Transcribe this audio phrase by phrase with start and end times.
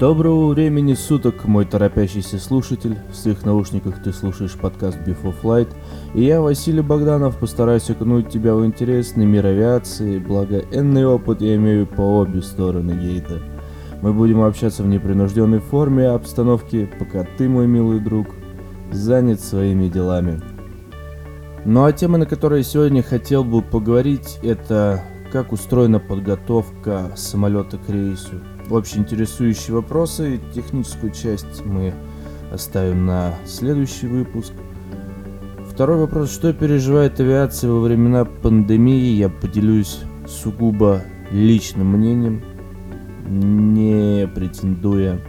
[0.00, 2.96] Доброго времени суток, мой торопящийся слушатель.
[3.12, 5.68] В своих наушниках ты слушаешь подкаст Before Flight.
[6.14, 11.56] И я, Василий Богданов, постараюсь окунуть тебя в интересный мир авиации, благо энный опыт я
[11.56, 13.42] имею по обе стороны гейта.
[14.00, 18.28] Мы будем общаться в непринужденной форме обстановки, пока ты, мой милый друг,
[18.90, 20.40] занят своими делами.
[21.66, 27.90] Ну а тема, на которой сегодня хотел бы поговорить, это как устроена подготовка самолета к
[27.90, 28.40] рейсу.
[28.70, 31.92] Очень интересующие вопросы, техническую часть мы
[32.52, 34.52] оставим на следующий выпуск.
[35.68, 39.98] Второй вопрос, что переживает авиация во времена пандемии, я поделюсь
[40.28, 42.44] сугубо личным мнением,
[43.26, 45.20] не претендуя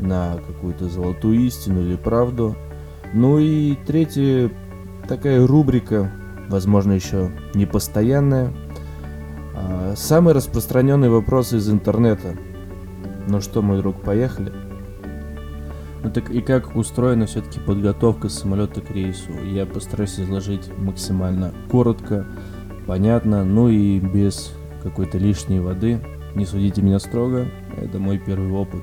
[0.00, 2.56] на какую-то золотую истину или правду.
[3.14, 4.50] Ну и третья
[5.06, 6.10] такая рубрика,
[6.48, 8.52] возможно, еще не постоянная.
[9.54, 12.34] А, самый распространенный вопрос из интернета.
[13.28, 14.52] Ну что, мой друг, поехали?
[16.02, 19.32] Ну так и как устроена все-таки подготовка самолета к рейсу?
[19.44, 22.26] Я постараюсь изложить максимально коротко,
[22.86, 26.00] понятно, ну и без какой-то лишней воды.
[26.34, 28.82] Не судите меня строго, это мой первый опыт.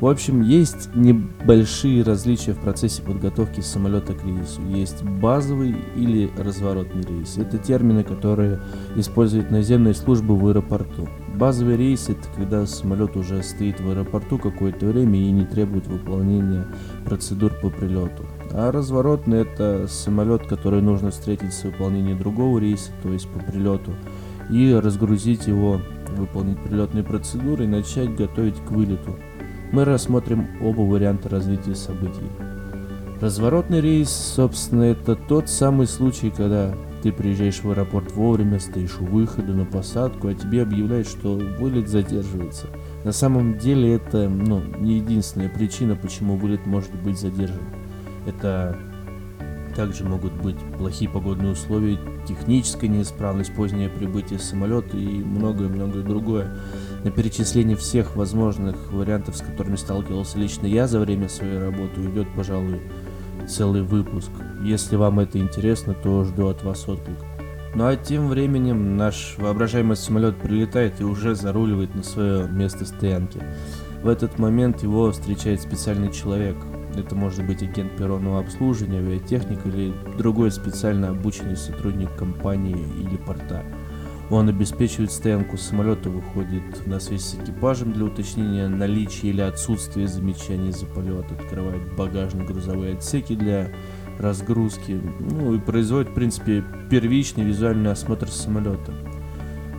[0.00, 4.62] В общем, есть небольшие различия в процессе подготовки самолета к рейсу.
[4.68, 7.36] Есть базовый или разворотный рейс.
[7.36, 8.60] Это термины, которые
[8.94, 11.08] используют наземные службы в аэропорту.
[11.34, 16.64] Базовый рейс это когда самолет уже стоит в аэропорту какое-то время и не требует выполнения
[17.04, 18.24] процедур по прилету.
[18.52, 23.92] А разворотный это самолет, который нужно встретить с выполнением другого рейса, то есть по прилету,
[24.48, 25.80] и разгрузить его,
[26.16, 29.16] выполнить прилетные процедуры и начать готовить к вылету
[29.72, 32.26] мы рассмотрим оба варианта развития событий.
[33.20, 39.04] Разворотный рейс, собственно, это тот самый случай, когда ты приезжаешь в аэропорт вовремя, стоишь у
[39.04, 42.66] выхода на посадку, а тебе объявляют, что вылет задерживается.
[43.04, 47.62] На самом деле это ну, не единственная причина, почему вылет может быть задержан.
[48.26, 48.76] Это
[49.74, 56.56] также могут быть плохие погодные условия, техническая неисправность, позднее прибытие самолета и многое-многое другое.
[57.08, 62.26] На перечисление всех возможных вариантов, с которыми сталкивался лично я за время своей работы, уйдет,
[62.36, 62.82] пожалуй,
[63.48, 64.28] целый выпуск.
[64.62, 67.16] Если вам это интересно, то жду от вас отклик.
[67.74, 73.40] Ну а тем временем наш воображаемый самолет прилетает и уже заруливает на свое место стоянки.
[74.02, 76.58] В этот момент его встречает специальный человек,
[76.94, 83.64] это может быть агент перронного обслуживания, авиатехник или другой специально обученный сотрудник компании или порта.
[84.30, 90.70] Он обеспечивает стоянку самолета, выходит на связь с экипажем для уточнения наличия или отсутствия замечаний
[90.70, 93.70] за полет, открывает багажные грузовые отсеки для
[94.18, 98.92] разгрузки, ну и производит, в принципе, первичный визуальный осмотр самолета.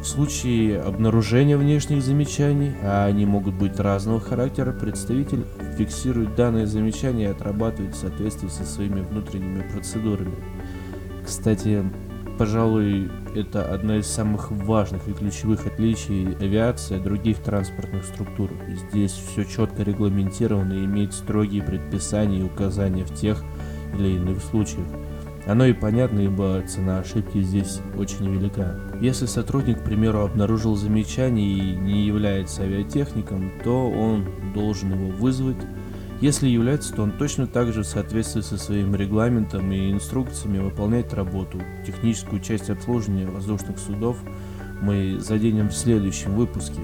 [0.00, 5.44] В случае обнаружения внешних замечаний, а они могут быть разного характера, представитель
[5.76, 10.36] фиксирует данные замечания и отрабатывает в соответствии со своими внутренними процедурами.
[11.26, 11.84] Кстати,
[12.38, 18.50] пожалуй, это одна из самых важных и ключевых отличий авиации от других транспортных структур.
[18.68, 23.42] Здесь все четко регламентировано и имеет строгие предписания и указания в тех
[23.98, 24.86] или иных случаях.
[25.46, 28.78] Оно и понятно, ибо цена ошибки здесь очень велика.
[29.00, 35.56] Если сотрудник, к примеру, обнаружил замечание и не является авиатехником, то он должен его вызвать.
[36.20, 41.14] Если является, то он точно так же в соответствии со своим регламентом и инструкциями выполняет
[41.14, 41.60] работу.
[41.86, 44.18] Техническую часть обслуживания воздушных судов
[44.80, 46.80] мы заденем в следующем выпуске.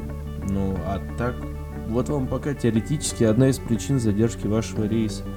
[0.49, 1.35] Ну а так,
[1.89, 5.25] вот вам пока теоретически одна из причин задержки вашего рейса–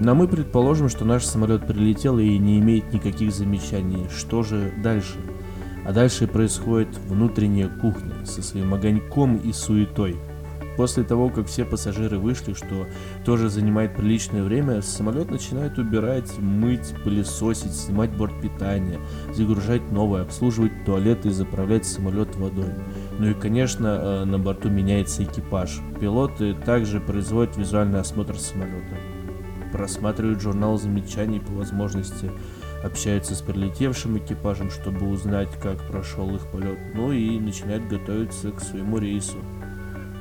[0.00, 4.06] но мы предположим, что наш самолет прилетел и не имеет никаких замечаний.
[4.10, 5.18] Что же дальше?
[5.84, 10.16] А дальше происходит внутренняя кухня со своим огоньком и суетой.
[10.76, 12.86] После того, как все пассажиры вышли, что
[13.24, 18.98] тоже занимает приличное время, самолет начинает убирать, мыть, пылесосить, снимать борт питания,
[19.32, 22.72] загружать новое, обслуживать туалет и заправлять самолет водой.
[23.18, 25.80] Ну и, конечно, э, на борту меняется экипаж.
[26.00, 28.96] Пилоты также производят визуальный осмотр самолета
[29.70, 32.30] просматривают журнал замечаний по возможности,
[32.82, 38.60] общаются с прилетевшим экипажем, чтобы узнать, как прошел их полет, ну и начинают готовиться к
[38.60, 39.38] своему рейсу.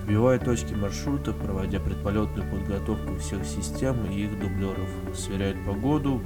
[0.09, 6.19] Вбивая точки маршрута, проводя предполетную подготовку всех систем и их дублеров, сверяют погоду,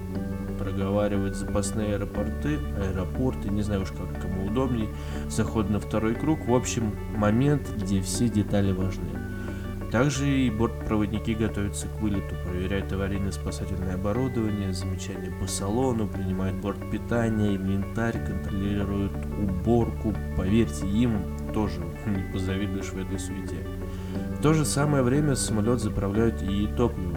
[0.58, 4.88] проговаривают запасные аэропорты, аэропорты, не знаю уж как кому удобней,
[5.28, 9.10] заход на второй круг, в общем, момент, где все детали важны.
[9.92, 17.58] Также и бортпроводники готовятся к вылету, проверяют аварийно-спасательное оборудование, замечания по салону, принимают борт питания,
[17.58, 20.16] инвентарь, контролируют уборку.
[20.36, 21.20] Поверьте, им
[21.54, 23.73] тоже не позавидуешь в этой суете.
[24.44, 27.16] То же самое время самолет заправляют и топливом.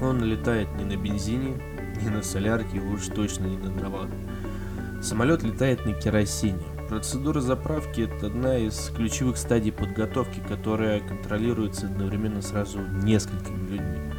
[0.00, 1.60] Он летает не на бензине,
[2.00, 4.06] не на солярке, уж точно не на дровах.
[5.02, 6.62] Самолет летает на керосине.
[6.88, 14.12] Процедура заправки– это одна из ключевых стадий подготовки, которая контролируется одновременно сразу несколькими людьми.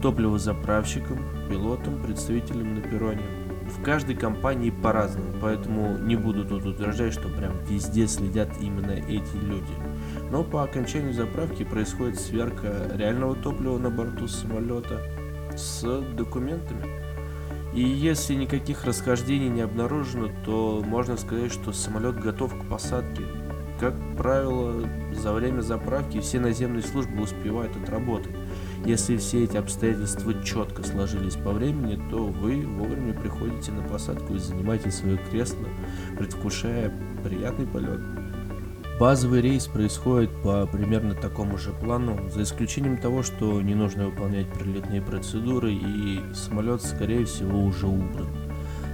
[0.00, 3.51] Топливозаправщиком, пилотом, представителем на перроне.
[3.76, 9.36] В каждой компании по-разному, поэтому не буду тут утверждать, что прям везде следят именно эти
[9.36, 9.72] люди.
[10.30, 15.00] Но по окончанию заправки происходит сверка реального топлива на борту самолета
[15.56, 15.82] с
[16.14, 16.86] документами.
[17.74, 23.22] И если никаких расхождений не обнаружено, то можно сказать, что самолет готов к посадке.
[23.80, 28.32] Как правило, за время заправки все наземные службы успевают отработать.
[28.84, 34.38] Если все эти обстоятельства четко сложились по времени, то вы вовремя приходите на посадку и
[34.38, 35.68] занимаете свое кресло,
[36.18, 36.92] предвкушая
[37.22, 38.00] приятный полет.
[38.98, 44.52] Базовый рейс происходит по примерно такому же плану, за исключением того, что не нужно выполнять
[44.52, 48.28] прилетные процедуры и самолет, скорее всего, уже убран.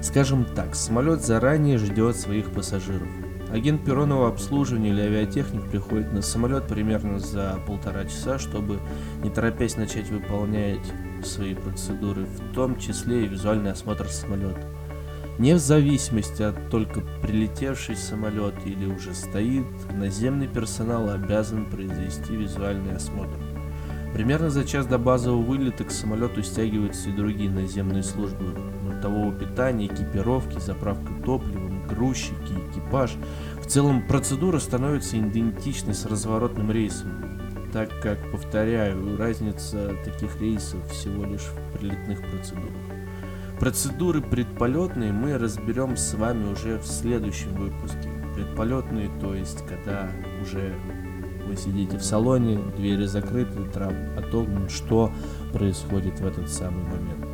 [0.02, 3.08] Скажем так, самолет заранее ждет своих пассажиров.
[3.52, 8.78] Агент перронного обслуживания или авиатехник приходит на самолет примерно за полтора часа, чтобы
[9.22, 10.92] не торопясь начать выполнять
[11.24, 14.66] свои процедуры, в том числе и визуальный осмотр самолета
[15.38, 22.96] не в зависимости от только прилетевший самолет или уже стоит, наземный персонал обязан произвести визуальный
[22.96, 23.38] осмотр.
[24.12, 28.52] Примерно за час до базового вылета к самолету стягиваются и другие наземные службы
[28.82, 33.16] бортового питания, экипировки, заправка топливом, грузчики, экипаж.
[33.60, 37.10] В целом процедура становится идентичной с разворотным рейсом,
[37.72, 42.72] так как, повторяю, разница таких рейсов всего лишь в прилетных процедурах.
[43.58, 48.08] Процедуры предполетные мы разберем с вами уже в следующем выпуске.
[48.36, 50.08] Предполетные, то есть, когда
[50.40, 50.74] уже
[51.48, 55.10] вы сидите в салоне, двери закрыты, трап о том, что
[55.52, 57.26] происходит в этот самый момент.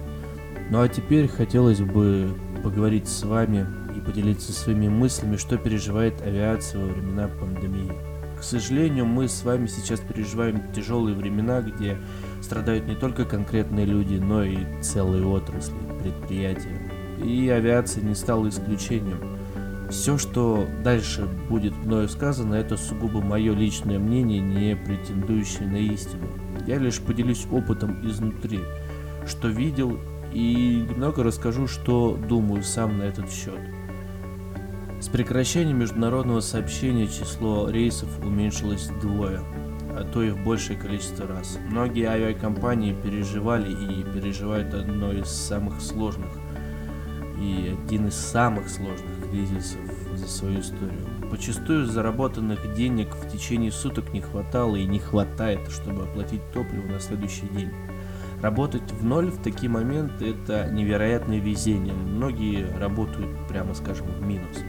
[0.70, 2.30] Ну а теперь хотелось бы
[2.62, 3.66] поговорить с вами
[4.04, 7.92] поделиться своими мыслями, что переживает авиация во времена пандемии.
[8.38, 11.96] К сожалению, мы с вами сейчас переживаем тяжелые времена, где
[12.42, 16.78] страдают не только конкретные люди, но и целые отрасли предприятия.
[17.24, 19.38] И авиация не стала исключением.
[19.88, 26.26] Все, что дальше будет мною сказано, это сугубо мое личное мнение, не претендующее на истину.
[26.66, 28.60] Я лишь поделюсь опытом изнутри,
[29.26, 29.98] что видел,
[30.32, 33.60] и немного расскажу, что думаю сам на этот счет.
[35.04, 39.42] С прекращением международного сообщения число рейсов уменьшилось вдвое,
[39.90, 41.58] а то и в большее количество раз.
[41.68, 46.30] Многие авиакомпании переживали и переживают одно из самых сложных
[47.38, 49.82] и один из самых сложных кризисов
[50.14, 51.06] за свою историю.
[51.30, 56.98] Почастую заработанных денег в течение суток не хватало и не хватает, чтобы оплатить топливо на
[56.98, 57.70] следующий день.
[58.40, 61.92] Работать в ноль в такие моменты это невероятное везение.
[61.92, 64.64] Многие работают, прямо скажем, в минус.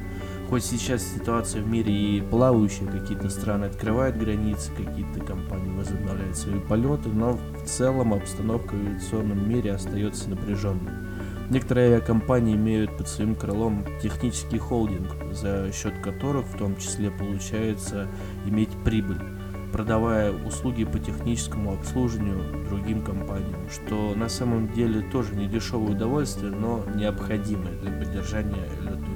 [0.50, 6.60] Хоть сейчас ситуация в мире и плавающие, какие-то страны открывают границы, какие-то компании возобновляют свои
[6.60, 10.92] полеты, но в целом обстановка в авиационном мире остается напряженной.
[11.50, 18.08] Некоторые авиакомпании имеют под своим крылом технический холдинг, за счет которых в том числе получается
[18.46, 19.22] иметь прибыль,
[19.72, 26.52] продавая услуги по техническому обслуживанию другим компаниям, что на самом деле тоже не дешевое удовольствие,
[26.52, 29.15] но необходимое для поддержания годности.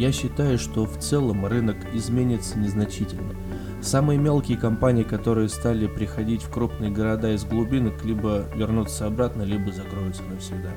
[0.00, 3.34] Я считаю, что в целом рынок изменится незначительно.
[3.82, 9.70] Самые мелкие компании, которые стали приходить в крупные города из глубинок, либо вернутся обратно, либо
[9.70, 10.70] закроются навсегда.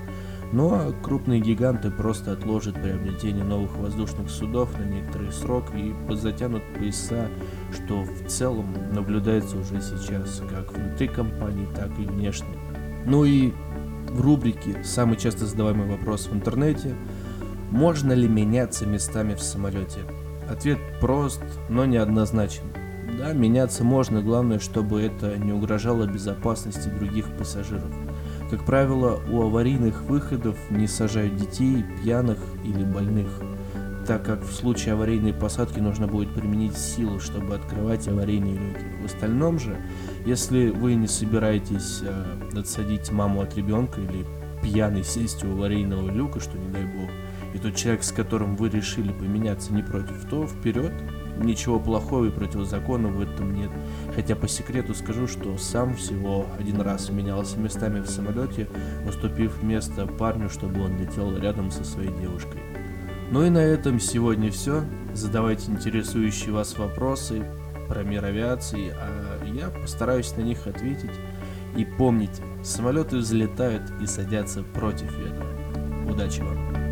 [0.51, 6.61] Ну а крупные гиганты просто отложат приобретение новых воздушных судов на некоторый срок и затянут
[6.77, 7.29] пояса,
[7.71, 12.57] что в целом наблюдается уже сейчас, как внутри компании, так и внешне.
[13.05, 13.53] Ну и
[14.09, 16.93] в рубрике «Самый часто задаваемый вопрос в интернете»
[17.73, 20.01] Можно ли меняться местами в самолете?
[20.47, 22.65] Ответ прост, но неоднозначен.
[23.17, 27.91] Да, меняться можно, главное, чтобы это не угрожало безопасности других пассажиров.
[28.51, 33.29] Как правило, у аварийных выходов не сажают детей, пьяных или больных,
[34.05, 38.85] так как в случае аварийной посадки нужно будет применить силу, чтобы открывать аварийные люки.
[39.01, 39.75] В остальном же,
[40.27, 44.27] если вы не собираетесь э, отсадить маму от ребенка или
[44.61, 47.09] пьяный сесть у аварийного люка, что не дай бог,
[47.53, 50.91] и тот человек, с которым вы решили поменяться не против, то вперед.
[51.37, 53.71] Ничего плохого и противозаконного в этом нет.
[54.15, 58.67] Хотя по секрету скажу, что сам всего один раз менялся местами в самолете,
[59.07, 62.61] уступив место парню, чтобы он летел рядом со своей девушкой.
[63.31, 64.83] Ну и на этом сегодня все.
[65.13, 67.43] Задавайте интересующие вас вопросы,
[67.87, 71.11] про мир авиации, а я постараюсь на них ответить.
[71.75, 75.47] И помните, самолеты взлетают и садятся против ветра.
[76.07, 76.82] Удачи вам!